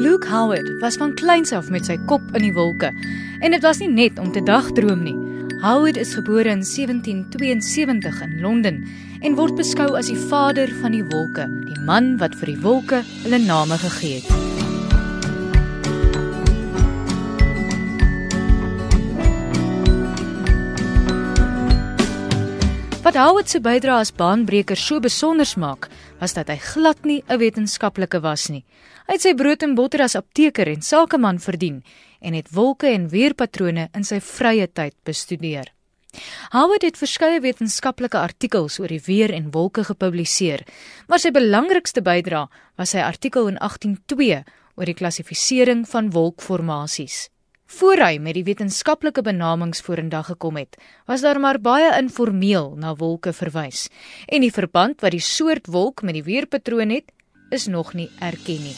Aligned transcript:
Luke 0.00 0.26
Howard 0.28 0.80
was 0.80 0.96
van 0.96 1.14
kleins 1.14 1.50
af 1.52 1.66
met 1.68 1.84
sy 1.84 1.98
kop 2.08 2.22
in 2.32 2.46
die 2.46 2.54
wolke 2.56 2.88
en 3.44 3.52
dit 3.52 3.60
was 3.60 3.82
nie 3.82 3.90
net 3.92 4.16
om 4.16 4.30
te 4.32 4.40
dagdroom 4.40 5.02
nie. 5.04 5.16
Howard 5.60 6.00
is 6.00 6.14
gebore 6.16 6.48
in 6.48 6.64
1772 6.64 8.22
in 8.24 8.40
Londen 8.40 8.80
en 9.20 9.36
word 9.36 9.60
beskou 9.60 9.90
as 10.00 10.08
die 10.08 10.16
vader 10.16 10.72
van 10.80 10.96
die 10.96 11.04
wolke, 11.04 11.44
die 11.68 11.84
man 11.84 12.14
wat 12.22 12.38
vir 12.40 12.54
die 12.54 12.60
wolke 12.64 13.04
hulle 13.26 13.44
name 13.44 13.76
gegee 13.84 14.22
het. 14.22 14.69
Wat 23.00 23.16
Howard 23.16 23.48
se 23.48 23.62
bydrae 23.64 24.02
as 24.02 24.10
baanbreker 24.12 24.76
so 24.76 25.00
besonder 25.00 25.48
maak, 25.56 25.86
was 26.20 26.34
dat 26.36 26.50
hy 26.52 26.58
glad 26.60 26.98
nie 27.08 27.22
'n 27.28 27.38
wetenskaplike 27.38 28.20
was 28.20 28.50
nie. 28.50 28.64
Hy 29.06 29.14
het 29.14 29.22
sy 29.22 29.32
brood 29.34 29.62
en 29.62 29.74
botter 29.74 30.02
as 30.02 30.14
apteker 30.14 30.68
en 30.68 30.82
sakeman 30.82 31.38
verdien 31.38 31.82
en 32.20 32.34
het 32.34 32.52
wolke 32.52 32.88
en 32.88 33.08
weerpatrone 33.08 33.88
in 33.94 34.04
sy 34.04 34.20
vrye 34.20 34.66
tyd 34.66 34.94
bestudeer. 35.04 35.72
Howard 36.52 36.82
het 36.82 36.98
verskeie 36.98 37.40
wetenskaplike 37.40 38.18
artikels 38.18 38.78
oor 38.78 38.88
die 38.88 39.00
weer 39.06 39.32
en 39.32 39.50
wolke 39.50 39.84
gepubliseer, 39.84 40.66
maar 41.08 41.18
sy 41.18 41.30
belangrikste 41.30 42.02
bydrae 42.02 42.48
was 42.76 42.90
sy 42.90 42.98
artikel 42.98 43.48
in 43.48 43.56
1802 43.56 44.44
oor 44.76 44.84
die 44.84 44.94
klassifisering 44.94 45.88
van 45.88 46.10
wolkformasies. 46.10 47.30
Voor 47.70 48.00
hy 48.02 48.16
met 48.18 48.34
die 48.34 48.42
wetenskaplike 48.42 49.22
benamings 49.22 49.78
vorendag 49.86 50.26
gekom 50.32 50.56
het, 50.58 50.74
was 51.06 51.22
daar 51.22 51.38
maar 51.40 51.60
baie 51.62 51.92
informeel 52.00 52.72
na 52.74 52.96
wolke 52.98 53.30
verwys 53.32 53.84
en 54.26 54.42
die 54.42 54.50
verband 54.50 54.98
wat 55.04 55.14
die 55.14 55.22
soort 55.22 55.70
wolk 55.70 56.02
met 56.02 56.18
die 56.18 56.24
weerpatroon 56.26 56.90
het, 56.90 57.12
is 57.54 57.68
nog 57.70 57.94
nie 57.94 58.10
erken 58.18 58.66
nie. 58.66 58.74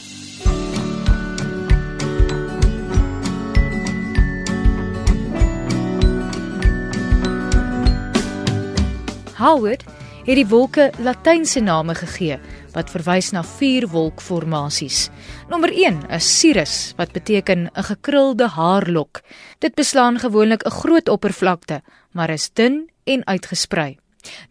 Howard 9.41 9.89
het 10.23 10.37
die 10.39 10.47
wolke 10.47 10.85
latynse 11.03 11.59
name 11.59 11.91
gegee 11.99 12.37
wat 12.71 12.91
verwys 12.93 13.33
na 13.35 13.41
vier 13.43 13.89
wolkformasies. 13.91 15.09
Nommer 15.51 15.73
1 15.75 15.97
is 16.15 16.29
cirrus 16.39 16.93
wat 16.97 17.11
beteken 17.11 17.67
'n 17.67 17.83
gekrulde 17.83 18.47
haarlok. 18.47 19.21
Dit 19.59 19.75
beslaan 19.75 20.19
gewoonlik 20.19 20.63
'n 20.63 20.71
groot 20.71 21.09
oppervlakte, 21.09 21.81
maar 22.11 22.29
is 22.29 22.49
dun 22.53 22.89
en 23.03 23.25
uitgesprei. 23.25 23.97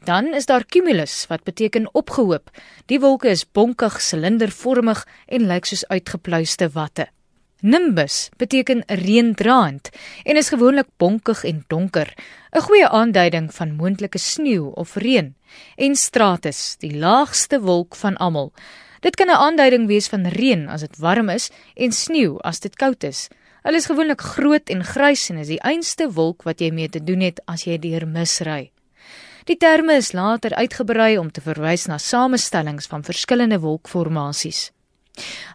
Dan 0.04 0.34
is 0.34 0.46
daar 0.46 0.66
cumulus 0.66 1.26
wat 1.28 1.44
beteken 1.44 1.88
opgehoop. 1.94 2.50
Die 2.86 3.00
wolke 3.00 3.28
is 3.28 3.50
bonkig, 3.52 4.00
silindervormig 4.00 5.06
en 5.26 5.46
lyk 5.46 5.64
soos 5.64 5.86
uitgepluiste 5.88 6.68
watte. 6.72 7.08
Nimbus 7.62 8.28
beteken 8.36 8.82
reendraand 8.86 9.88
en 10.27 10.36
is 10.36 10.48
gewoonlik 10.50 10.88
bonkig 10.98 11.44
en 11.46 11.64
donker, 11.70 12.14
'n 12.50 12.60
goeie 12.60 12.88
aanduiding 12.88 13.55
van 13.55 13.77
moontlike 13.77 14.18
sneeu 14.18 14.72
of 14.74 14.94
reën. 14.94 15.34
En 15.77 15.94
stratus, 15.96 16.77
die 16.78 16.96
laagste 16.98 17.60
wolk 17.60 17.94
van 17.96 18.16
almal. 18.16 18.52
Dit 19.00 19.16
kan 19.16 19.27
'n 19.27 19.42
aanduiding 19.46 19.86
wees 19.86 20.08
van 20.08 20.27
reën 20.27 20.68
as 20.68 20.80
dit 20.80 20.96
warm 20.98 21.28
is 21.28 21.50
en 21.74 21.92
sneeu 21.92 22.38
as 22.40 22.60
dit 22.60 22.77
koud 22.77 23.05
is. 23.05 23.28
Hulle 23.62 23.77
is 23.77 23.86
gewoonlik 23.86 24.20
groot 24.20 24.68
en 24.68 24.84
grys 24.84 25.30
en 25.30 25.36
is 25.36 25.46
die 25.46 25.60
einste 25.60 26.10
wolk 26.12 26.42
wat 26.42 26.60
jy 26.60 26.70
mee 26.70 26.88
te 26.88 27.05
doen 27.05 27.20
het 27.20 27.40
as 27.46 27.64
jy 27.64 27.78
deur 27.78 28.06
mis 28.06 28.40
ry. 28.40 28.70
Die 29.44 29.56
terme 29.56 29.94
is 29.94 30.12
later 30.12 30.55
uitgebrei 30.55 31.18
om 31.18 31.30
te 31.30 31.40
verwys 31.40 31.86
na 31.86 31.98
samestellings 31.98 32.86
van 32.86 33.02
verskillende 33.02 33.60
wolkformasies. 33.60 34.72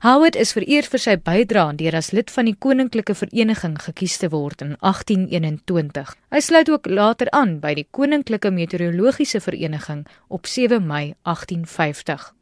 Howard 0.02 0.36
is 0.36 0.54
vereer 0.54 0.86
vir 0.86 1.02
sy 1.02 1.16
bydrae 1.18 1.74
deur 1.80 1.96
as 1.98 2.12
lid 2.14 2.30
van 2.30 2.46
die 2.46 2.56
Koninklike 2.56 3.16
Vereniging 3.18 3.78
gekies 3.82 4.18
te 4.22 4.30
word 4.30 4.62
in 4.62 4.76
1821. 4.86 6.14
Hy 6.32 6.42
sluit 6.46 6.70
ook 6.70 6.90
later 6.90 7.32
aan 7.34 7.58
by 7.64 7.74
die 7.80 7.88
Koninklike 7.92 8.52
Meteorologiese 8.54 9.42
Vereniging 9.42 10.06
op 10.30 10.46
7 10.46 10.86
Mei 10.86 11.16
1850. 11.26 12.34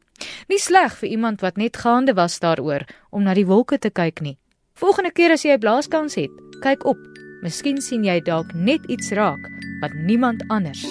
Nie 0.48 0.60
sleg 0.60 0.96
vir 1.00 1.08
iemand 1.08 1.40
wat 1.44 1.56
net 1.56 1.80
gaande 1.80 2.14
was 2.16 2.38
daaroor 2.40 2.84
om 3.10 3.24
na 3.24 3.34
die 3.36 3.48
wolke 3.48 3.78
te 3.78 3.90
kyk 3.90 4.20
nie. 4.20 4.36
Volgende 4.76 5.12
keer 5.12 5.32
as 5.32 5.44
jy 5.44 5.56
'n 5.56 5.60
blaaskans 5.60 6.16
het, 6.20 6.32
kyk 6.60 6.84
op. 6.84 7.00
Miskien 7.42 7.80
sien 7.80 8.04
jy 8.04 8.20
dalk 8.20 8.52
net 8.54 8.84
iets 8.88 9.12
raak 9.12 9.40
wat 9.80 9.92
niemand 9.94 10.44
anders 10.48 10.84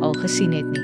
al 0.00 0.14
gesien 0.14 0.52
het 0.52 0.66
nie. 0.66 0.81